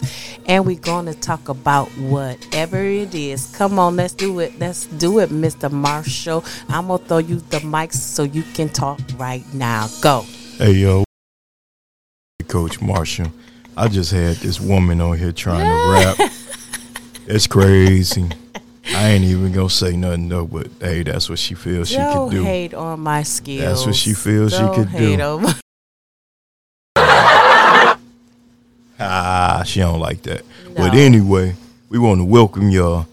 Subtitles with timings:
[0.00, 0.40] podcast.
[0.46, 3.54] And we're going to talk about whatever it is.
[3.56, 4.58] Come on, let's do it.
[4.58, 5.70] Let's do it, Mr.
[5.70, 6.44] Marshall.
[6.68, 9.88] I'm going to throw you the mic so you can talk right now.
[10.00, 10.24] Go.
[10.58, 11.04] Hey, yo.
[12.48, 13.32] Coach Marshall.
[13.76, 16.30] I just had this woman on here trying to rap.
[17.24, 18.28] It's crazy.
[18.88, 22.30] I ain't even gonna say nothing though, but hey, that's what she feels she Don't
[22.30, 22.42] could do.
[22.42, 23.60] hate on my skills.
[23.62, 25.22] That's what she feels she Don't could hate do.
[25.22, 25.54] on my-
[29.54, 30.42] Ah, she don't like that.
[30.74, 31.54] But anyway,
[31.90, 33.04] we want to welcome y'all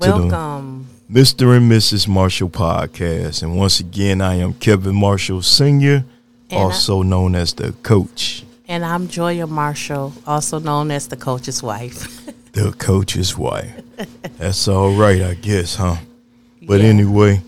[0.00, 1.56] to the Mr.
[1.56, 2.06] and Mrs.
[2.06, 3.42] Marshall podcast.
[3.42, 6.04] And once again, I am Kevin Marshall Sr.,
[6.50, 8.44] And I- also known as the coach.
[8.68, 12.26] And I'm Joya Marshall, also known as the coach's wife.
[12.52, 13.72] The coach's wife.
[14.38, 15.96] That's all right, I guess, huh?
[16.60, 16.88] But Yeah.
[16.88, 17.42] anyway,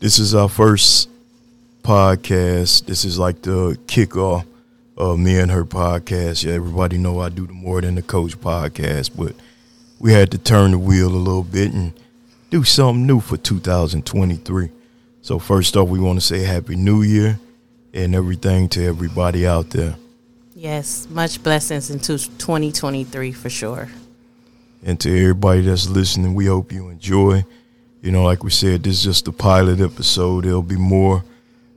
[0.00, 1.10] this is our first
[1.82, 2.86] podcast.
[2.86, 4.44] This is like the kickoff
[5.00, 6.44] of me and her podcast.
[6.44, 9.34] Yeah, everybody know I do the more than the coach podcast, but
[9.98, 11.92] we had to turn the wheel a little bit and
[12.50, 14.70] do something new for 2023.
[15.22, 17.38] So first off, we want to say Happy New Year
[17.94, 19.96] and everything to everybody out there.
[20.54, 23.88] yes, much blessings into 2023 for sure.
[24.82, 27.44] And to everybody that's listening, we hope you enjoy.
[28.02, 30.44] You know, like we said, this is just the pilot episode.
[30.44, 31.24] There'll be more.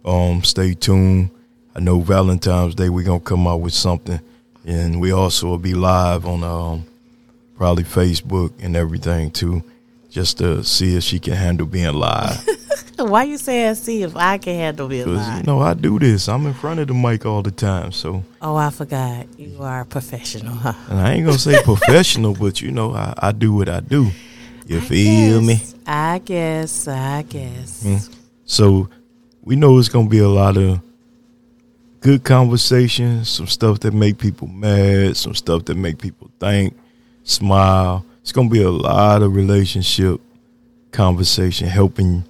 [0.05, 1.29] Um, stay tuned.
[1.75, 4.19] I know Valentine's Day we're gonna come out with something,
[4.66, 6.85] and we also will be live on um,
[7.57, 9.63] probably Facebook and everything too,
[10.09, 12.45] just to see if she can handle being live.
[12.99, 15.38] Why you saying see if I can handle being live?
[15.39, 16.29] you know I do this.
[16.29, 19.27] I'm in front of the mic all the time, so Oh, I forgot.
[19.39, 20.73] You are a professional, huh?
[20.89, 24.11] and I ain't gonna say professional, but you know I, I do what I do.
[24.67, 25.59] You feel me?
[25.88, 26.88] I guess.
[26.88, 27.83] I guess.
[27.83, 28.16] Mm.
[28.45, 28.89] So
[29.41, 30.79] we know it's gonna be a lot of
[32.03, 36.77] good conversations, some stuff that make people mad, some stuff that make people think,
[37.23, 38.05] smile.
[38.21, 40.19] It's gonna be a lot of relationship
[40.91, 42.25] conversation, helping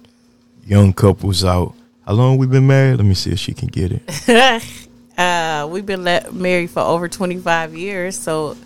[0.64, 1.74] young couples out.
[2.06, 2.98] How long we been married?
[2.98, 4.62] Let me see if she can get it.
[5.16, 8.56] Uh, we've been married for over 25 years, so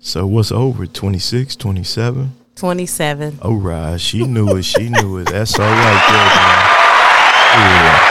[0.00, 0.86] So what's over?
[0.86, 2.32] 26, 27?
[2.56, 3.38] 27.
[3.42, 4.62] All right, she knew it.
[4.62, 5.28] She knew it.
[5.28, 7.84] That's all right there, man.
[7.84, 8.03] Yeah.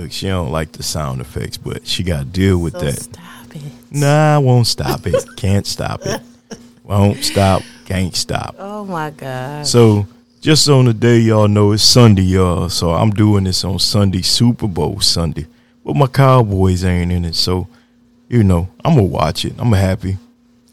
[0.00, 3.00] Look, she don't like the sound effects, but she got to deal with So that.
[3.02, 3.62] stop it.
[3.90, 5.14] Nah, I won't stop it.
[5.36, 6.22] Can't stop it.
[6.84, 7.62] Won't stop.
[7.84, 8.56] Can't stop.
[8.58, 9.64] Oh my God.
[9.66, 10.06] So,
[10.40, 12.68] just on the day y'all know it's Sunday, y'all.
[12.68, 15.46] So I'm doing this on Sunday, Super Bowl Sunday.
[15.84, 17.68] But my Cowboys ain't in it, so
[18.28, 19.52] you know I'm gonna watch it.
[19.58, 20.16] I'm happy.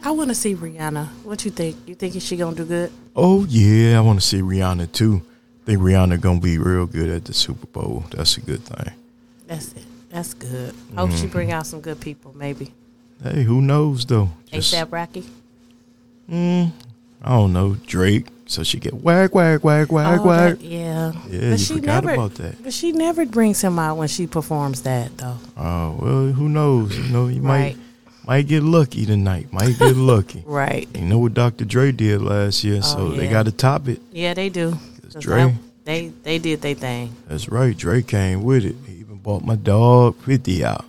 [0.02, 1.06] I want to see Rihanna.
[1.24, 1.76] What you think?
[1.86, 2.92] You think she gonna do good?
[3.16, 5.22] Oh yeah, I want to see Rihanna too.
[5.64, 8.06] I think Rihanna gonna be real good at the Super Bowl.
[8.10, 8.94] That's a good thing.
[9.48, 9.84] That's it.
[10.10, 10.74] That's good.
[10.96, 11.18] Hope Mm-hmm.
[11.18, 12.34] she bring out some good people.
[12.38, 12.72] Maybe
[13.24, 14.30] Hey, who knows though?
[14.52, 15.24] Just- ASAP Rocky.
[16.30, 16.72] Mm,
[17.24, 18.28] I don't know Drake.
[18.50, 20.60] So she get wag wag wag wag Oh, wag.
[20.60, 21.12] that- yeah.
[21.30, 22.64] Yeah, you forgot about that.
[22.64, 25.38] But she never brings him out when she performs that though.
[25.58, 26.98] Oh well, who knows?
[26.98, 27.76] You know, you Right.
[27.76, 27.78] might
[28.26, 29.52] might get lucky tonight.
[29.52, 30.44] Might get lucky.
[30.46, 30.88] Right.
[30.96, 31.66] You know what Dr.
[31.66, 33.32] Dre did last year, so Oh, they yeah.
[33.32, 34.02] got to top it.
[34.14, 34.72] Yeah, they do.
[34.72, 35.54] 'Cause 'Cause Dre, that-
[35.86, 37.12] they they did their thing.
[37.28, 37.76] that's right.
[37.76, 38.76] Dre came with it.
[38.86, 38.97] He even
[39.28, 40.86] bought my dog fifty out.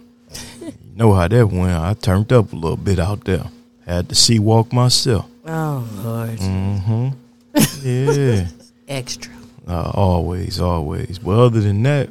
[0.63, 1.73] you know how that went.
[1.73, 3.47] I turned up a little bit out there.
[3.85, 5.27] Had to C-Walk myself.
[5.45, 7.09] Oh Lord, Mm-hmm.
[7.83, 8.47] Yeah.
[8.89, 9.33] extra.
[9.67, 11.19] Uh, always, always.
[11.19, 12.11] But other than that,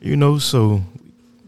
[0.00, 0.82] you know, so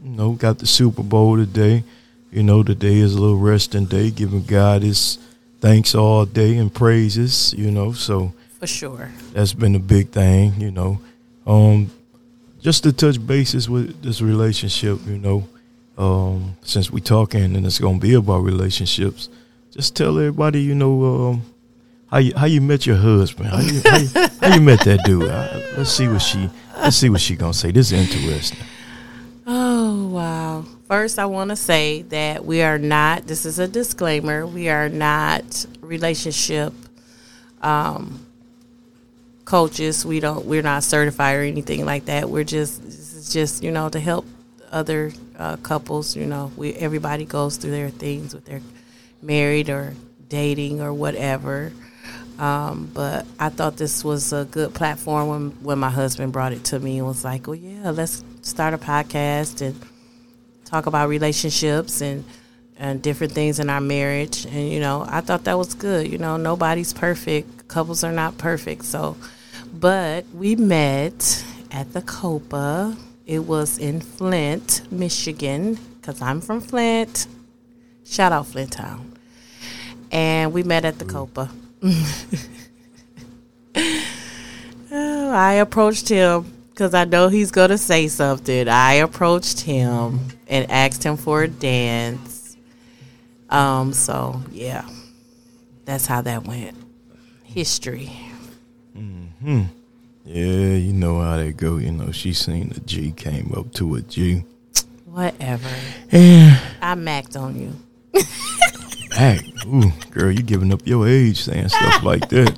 [0.02, 1.84] you know, got the Super Bowl today.
[2.32, 5.18] You know, today is a little resting day, giving God his
[5.60, 9.10] thanks all day and praises, you know, so For sure.
[9.32, 10.98] that's been a big thing, you know.
[11.46, 11.92] Um
[12.60, 15.48] just to touch bases with this relationship, you know,
[15.96, 19.28] um, since we talking and it's gonna be about relationships,
[19.70, 21.42] just tell everybody, you know, um,
[22.10, 25.04] how you how you met your husband, how you how you, how you met that
[25.04, 25.28] dude.
[25.76, 27.70] Let's see what she let's see what she gonna say.
[27.70, 28.58] This is interesting.
[29.50, 30.66] Oh, wow.
[30.88, 34.90] First, I want to say that we are not, this is a disclaimer, we are
[34.90, 36.74] not relationship
[37.62, 38.26] um,
[39.48, 40.04] coaches.
[40.04, 42.28] We don't, we're not certified or anything like that.
[42.28, 44.26] We're just, this is just, you know, to help
[44.70, 46.14] other uh, couples.
[46.14, 48.60] You know, we, everybody goes through their things with their
[49.22, 49.94] married or
[50.28, 51.72] dating or whatever.
[52.38, 56.64] Um, but I thought this was a good platform when, when my husband brought it
[56.64, 59.80] to me and was like, well, yeah, let's start a podcast and
[60.66, 62.22] talk about relationships and,
[62.76, 64.44] and different things in our marriage.
[64.44, 66.12] And, you know, I thought that was good.
[66.12, 67.66] You know, nobody's perfect.
[67.66, 68.84] Couples are not perfect.
[68.84, 69.16] So,
[69.78, 72.96] but we met at the Copa.
[73.26, 77.26] It was in Flint, Michigan, because I'm from Flint.
[78.04, 79.12] Shout out Flint Town.
[80.10, 81.50] And we met at the Copa.
[84.90, 88.68] Oh, I approached him because I know he's going to say something.
[88.68, 92.56] I approached him and asked him for a dance.
[93.50, 94.88] Um, so yeah,
[95.84, 96.76] that's how that went.
[97.44, 98.10] History.
[99.40, 101.76] Yeah, you know how they go.
[101.76, 104.44] You know, she seen a G, came up to a G.
[105.06, 105.68] Whatever.
[106.10, 106.58] Yeah.
[106.82, 107.72] I macked on you.
[109.12, 112.56] Heck, ooh, girl, you giving up your age saying stuff like that.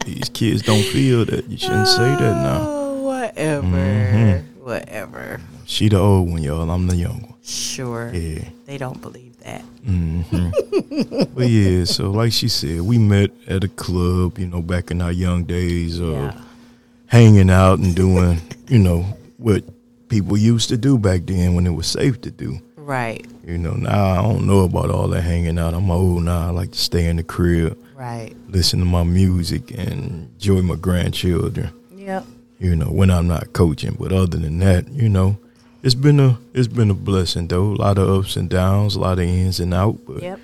[0.04, 1.48] These kids don't feel that.
[1.48, 2.58] You shouldn't say that now.
[2.60, 3.66] Oh, whatever.
[3.66, 4.64] Mm-hmm.
[4.64, 5.40] Whatever.
[5.64, 6.70] She the old one, y'all.
[6.70, 7.34] I'm the young one.
[7.42, 8.12] Sure.
[8.12, 8.44] Yeah.
[8.66, 9.64] They don't believe that.
[11.34, 15.00] But yeah, so like she said, we met at a club, you know, back in
[15.02, 16.04] our young days, uh,
[16.34, 16.40] Yeah.
[17.06, 19.04] hanging out and doing, you know,
[19.38, 19.64] what
[20.08, 22.58] people used to do back then when it was safe to do.
[22.76, 23.24] Right.
[23.46, 25.74] You know, now I don't know about all that hanging out.
[25.74, 26.48] I'm old now.
[26.48, 28.32] I like to stay in the crib, Right.
[28.48, 31.70] listen to my music, and enjoy my grandchildren.
[31.96, 32.26] Yep.
[32.58, 33.96] You know, when I'm not coaching.
[33.98, 35.36] But other than that, you know,
[35.82, 37.72] it's been a it's been a blessing though.
[37.72, 39.98] A lot of ups and downs, a lot of ins and out.
[40.06, 40.40] But Yep.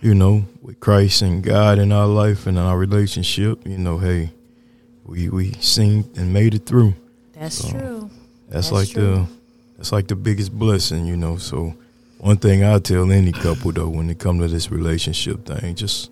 [0.00, 3.98] you know, with Christ and God in our life and in our relationship, you know,
[3.98, 4.30] hey,
[5.04, 6.94] we we seen and made it through.
[7.34, 8.10] That's So, true.
[8.48, 9.02] That's, That's like true.
[9.02, 9.26] the
[9.76, 11.36] that's like the biggest blessing, you know.
[11.36, 11.74] So
[12.18, 16.10] one thing I tell any couple though, when it come to this relationship thing, just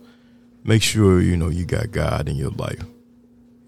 [0.65, 2.85] make sure you know you got God in your life.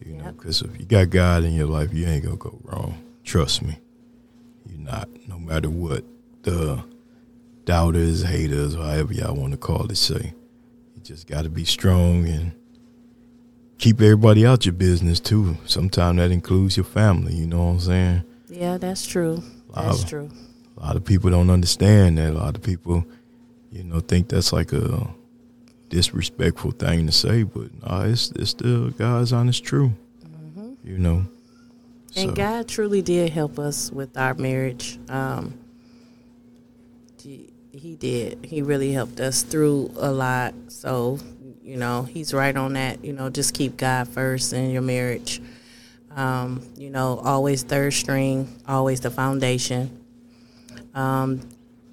[0.07, 2.95] You know, because if you got God in your life, you ain't gonna go wrong.
[3.25, 3.77] Trust me,
[5.27, 6.05] No matter what
[6.43, 6.83] the
[7.65, 10.33] doubters, haters, however y'all want to call it, say,
[10.95, 12.53] you just got to be strong and
[13.79, 15.57] keep everybody out your business too.
[15.67, 17.35] Sometimes that includes your family.
[17.35, 18.23] You know what I'm saying?
[18.49, 19.43] Yeah, that's true.
[19.75, 20.09] That's Wow.
[20.09, 20.31] true.
[20.79, 22.31] A lot of people don't understand that.
[22.33, 23.05] A lot of people,
[23.71, 25.09] you know, think that's like a
[25.91, 29.93] disrespectful thing to say, but nah, it's it's still God's honest truth.
[30.25, 30.73] Mm-hmm.
[30.85, 31.27] You know.
[32.17, 34.99] And So, God truly did help us with our marriage.
[35.09, 35.59] Um,
[37.79, 38.45] he, did.
[38.45, 40.55] He really helped us through a lot.
[40.69, 41.19] So,
[41.63, 43.05] you know, he's right on that.
[43.05, 45.41] You know, just keep God first in your marriage.
[46.15, 50.05] Um, you know, always third string, always the foundation.
[50.95, 51.49] Um,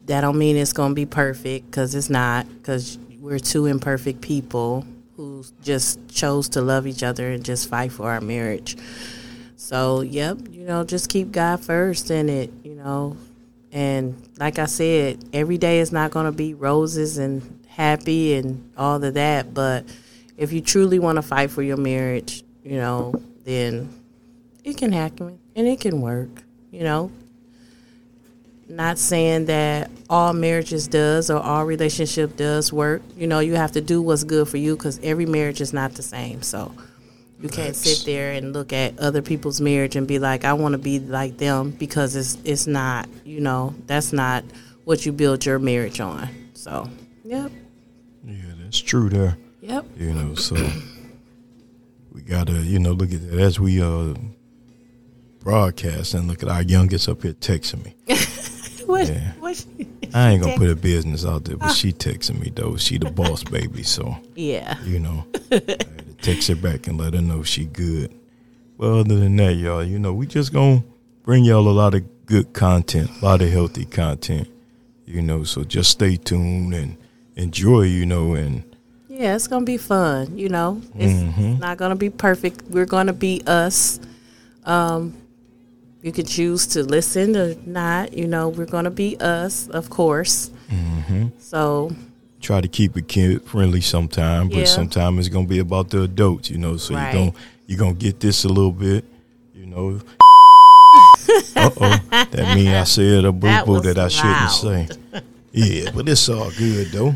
[0.05, 4.21] that don't mean it's going to be perfect because it's not because we're two imperfect
[4.21, 4.85] people
[5.15, 8.77] who just chose to love each other and just fight for our marriage.
[9.57, 13.17] So, yep, you know, just keep God first in it, you know.
[13.71, 18.71] And like I said, every day is not going to be roses and happy and
[18.77, 19.53] all of that.
[19.53, 19.85] But
[20.37, 23.89] if you truly want to fight for your marriage, you know, then
[24.63, 27.11] it can happen and it can work, you know.
[28.67, 33.03] Not saying that all marriages does or all relationship does work.
[33.15, 35.93] You know, you have to do what's good for you because every marriage is not
[35.93, 36.41] the same.
[36.41, 36.73] So
[37.45, 37.79] you can't Facts.
[37.97, 40.99] sit there and look at other people's marriage and be like, I want to be
[40.99, 43.07] like them because it's it's not.
[43.23, 44.43] You know, that's not
[44.83, 46.27] what you build your marriage on.
[46.53, 46.89] So,
[47.23, 47.51] yep,
[48.25, 49.37] yeah, that's true there.
[49.61, 50.55] yep, You know, so
[52.11, 54.15] we gotta, you know, look at that as we uh
[55.41, 57.95] broadcast and look at our youngest up here texting me.
[58.85, 59.07] What?
[59.07, 59.33] Yeah.
[59.39, 59.65] What?
[60.13, 62.77] I ain't gonna put a business out there, but she texting me though.
[62.77, 64.81] She the boss baby, so Yeah.
[64.83, 68.13] you know, I had to text her back and let her know she good.
[68.77, 70.83] Well, other than that, y'all, you know, we just gonna
[71.23, 74.47] bring y'all a lot of good content, a lot of healthy content.
[75.05, 76.97] You know, so just stay tuned and
[77.35, 77.83] enjoy.
[77.83, 78.63] You know, and
[79.07, 80.37] Yeah, it's gonna be fun.
[80.37, 81.59] You know, it's Mhm.
[81.59, 82.63] not gonna be perfect.
[82.69, 83.99] We're gonna be us.
[84.65, 85.13] Um,
[86.05, 88.13] you can choose to listen or not.
[88.13, 90.51] You know, we're gonna be us, of course.
[90.71, 91.29] Mm-hmm.
[91.39, 91.95] So
[92.41, 94.65] try to keep it kid friendly sometime, but Yeah.
[94.65, 96.51] sometimes it's gonna be about the adults.
[96.51, 97.11] You know, so Right.
[97.11, 97.33] you gonna
[97.65, 99.03] you gonna get this a little bit.
[99.55, 99.99] You know.
[101.55, 104.47] uh oh, that mean I said a boo That that I shouldn't loud.
[104.49, 104.87] say.
[105.53, 107.15] Yeah, but it's all good though.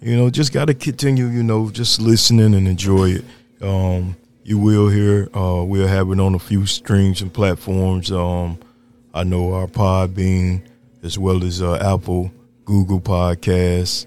[0.00, 1.26] You know, just got to continue.
[1.26, 3.24] You know, just listening and enjoy it.
[3.60, 5.28] Um, you will hear.
[5.34, 8.10] Uh, we'll have it on a few streams and platforms.
[8.10, 8.58] Um,
[9.14, 10.62] I know our Podbean
[11.02, 12.32] as well as uh, Apple,
[12.64, 14.06] Google Podcasts,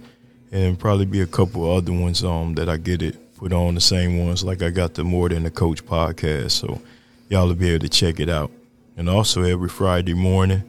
[0.52, 2.24] and probably be a couple other ones.
[2.24, 5.30] Um, that I get it put on the same ones like I got the More
[5.30, 6.52] Than the Coach podcast.
[6.52, 6.82] So
[7.30, 8.52] y'all will be able to check it out.
[8.98, 10.64] And also every Friday morning,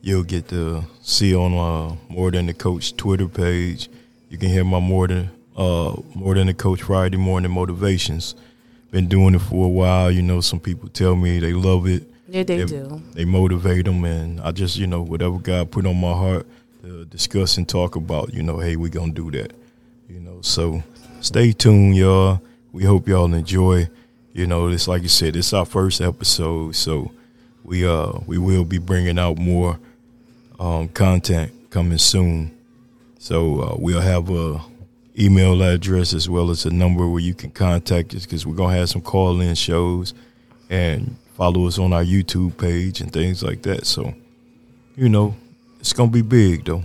[0.00, 3.88] you'll get to see on uh, More Than the Coach Twitter page.
[4.28, 8.34] You can hear my More Than uh, More Than the Coach Friday morning motivations.
[8.90, 10.10] Been doing it for a while.
[10.10, 12.04] You know, some people tell me they love it.
[12.28, 12.64] yeah, they Yeah.
[12.66, 13.02] do.
[13.14, 16.46] They motivate them, and I just, you know, whatever God put on my heart,
[16.82, 18.32] to discuss and talk about.
[18.34, 19.52] You know, hey, we gonna do that.
[20.08, 20.82] You know, so
[21.20, 22.40] stay tuned, y'all.
[22.72, 23.88] We hope y'all enjoy.
[24.32, 27.10] You know, it's like you said, it's our first episode, so
[27.64, 29.78] we uh we will be bringing out more
[30.60, 32.50] um, content coming soon.
[33.18, 34.60] So uh, we'll have a
[35.18, 38.76] email address as well as a number where you can contact us because we're gonna
[38.76, 40.14] have some call in shows
[40.68, 43.86] and follow us on our YouTube page and things like that.
[43.86, 44.14] So,
[44.96, 45.34] you know,
[45.80, 46.82] it's gonna be big though.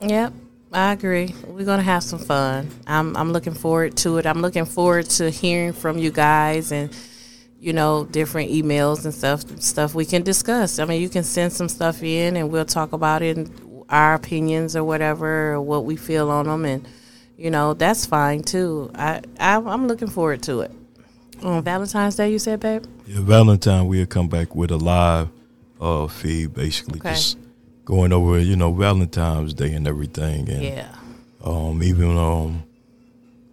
[0.00, 0.32] Yep,
[0.72, 1.34] I agree.
[1.46, 2.68] We're gonna have some fun.
[2.86, 4.26] I'm I'm looking forward to it.
[4.26, 6.94] I'm looking forward to hearing from you guys and
[7.60, 10.78] you know different emails and stuff stuff we can discuss.
[10.78, 13.48] I mean, you can send some stuff in and we'll talk about it
[13.88, 16.86] our opinions or whatever or what we feel on them and
[17.36, 18.90] you know that's fine too.
[18.94, 20.70] I, I I'm looking forward to it.
[21.42, 22.84] On Valentine's Day, you said, babe.
[23.06, 25.28] Yeah, Valentine we'll come back with a live
[25.80, 27.10] uh, feed, basically Okay.
[27.10, 27.36] just
[27.84, 30.94] going over you know Valentine's Day and everything, and Yeah.
[31.44, 32.62] um, even um,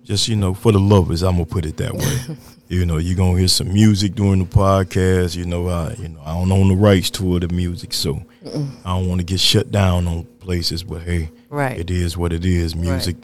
[0.04, 2.38] just you know for the lovers, I'm gonna put it that way.
[2.70, 5.36] you know, you're gonna hear some music during the podcast.
[5.36, 8.98] You know, I you know I don't own the rights to the music, so I
[8.98, 10.84] don't want to get shut down on places.
[10.84, 11.78] But hey, Right.
[11.78, 12.76] it is what it is.
[12.76, 13.18] Music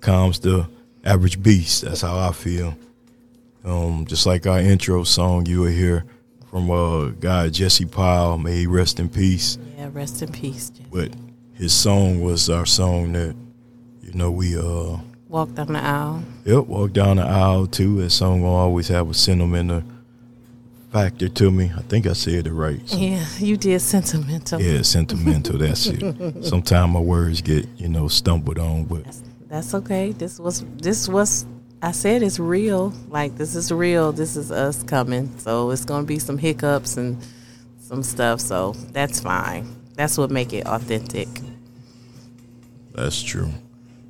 [0.00, 0.68] calms the
[1.04, 1.82] average beast.
[1.82, 2.76] That's how I feel.
[3.64, 6.04] Um, just like our intro song, you will hear
[6.50, 9.58] from uh guy Jesse Powell, may he rest in peace.
[9.76, 9.90] Yeah.
[9.92, 10.70] Rest in peace.
[10.70, 10.86] Jess.
[10.90, 11.10] But
[11.52, 13.34] his song was our song that
[14.02, 16.22] you know we uh Walk down the aisle.
[16.46, 18.00] Yep, walk down the aisle too.
[18.00, 19.82] That song will always have a sentimental
[20.90, 21.70] factor to me.
[21.76, 22.80] I think I said it right.
[22.88, 24.58] So, Yeah, you did sentimental.
[24.60, 25.58] yeah, sentimental.
[25.58, 26.44] That's it.
[26.46, 30.12] Sometimes my words get you know stumbled on, but That's, that's okay.
[30.12, 31.46] This was this was
[31.82, 32.92] I said it's real.
[33.08, 34.12] Like this is real.
[34.12, 35.36] This is us coming.
[35.38, 37.18] So it's gonna be some hiccups and
[37.80, 38.40] some stuff.
[38.40, 39.74] So that's fine.
[39.94, 41.28] That's what make it authentic.
[42.94, 43.50] that's true.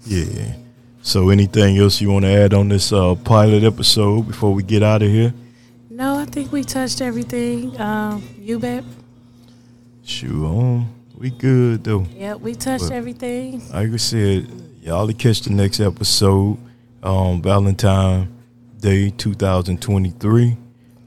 [0.05, 0.55] Yeah.
[1.01, 4.83] So, anything else you want to add on this uh, pilot episode before we get
[4.83, 5.33] out of here?
[5.89, 7.81] No, I think we touched everything.
[7.81, 8.85] Um, you bet.
[10.05, 12.05] Shoot, um, we good though.
[12.15, 13.63] Yeah, we touched Well- everything.
[13.73, 14.51] Like I said,
[14.89, 16.57] y'all to catch the next episode,
[17.03, 18.27] um, Valentine
[18.81, 20.57] Day 2023.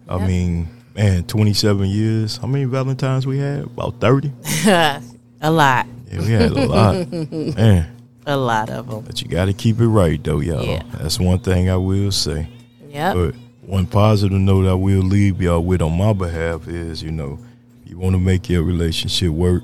[0.08, 0.28] I Yep.
[0.28, 2.38] mean, man, 27 years.
[2.38, 3.64] How many Valentines we had?
[3.64, 4.32] About 30.
[4.68, 5.02] a
[5.50, 5.88] lot.
[6.12, 7.88] Yeah, we had a lot, man.
[8.28, 9.02] A lot of them.
[9.02, 10.64] But you got to keep it right, though, y'all.
[10.64, 10.84] Yeah.
[11.00, 12.48] That's one thing I will say.
[12.88, 13.16] Yep.
[13.16, 13.36] But
[13.66, 17.40] one positive note I will leave y'all with on my behalf is, you know,
[17.84, 19.64] you want to make your relationship work,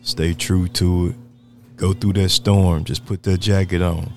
[0.00, 1.14] stay true to it,
[1.78, 4.12] go through that storm, just put that jacket on,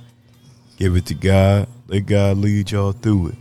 [0.77, 3.35] give it to God, let God lead y'all through it.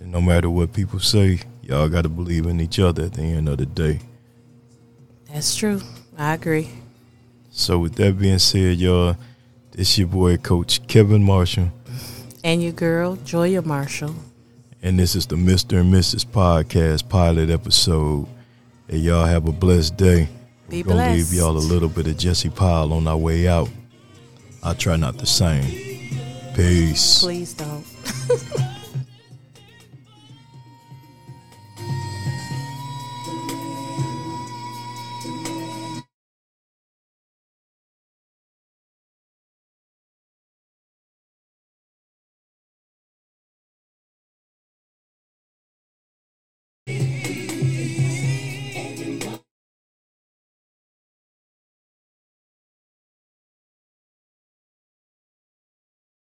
[0.00, 3.22] And no matter what people say, y'all got to believe in each other at the
[3.22, 4.00] end of the day.
[5.32, 5.80] That's true.
[6.16, 6.70] I agree.
[7.50, 9.16] So with that being said, y'all,
[9.72, 11.70] this your boy Coach Kevin Marshall,
[12.44, 14.14] And your girl, Joya Marshall.
[14.82, 15.80] and this is the Mr.
[15.80, 16.24] and Mrs.
[16.24, 18.28] Podcast pilot episode.
[18.88, 20.28] And y'all have a blessed day.
[20.68, 23.68] Be We're gonna leave y'all a little bit of Jesse Powell on our way out.
[24.62, 25.62] I try not to sing.
[26.54, 27.20] Peace.
[27.20, 27.84] Please don't.